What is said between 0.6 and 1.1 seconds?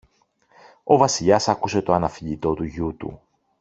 ο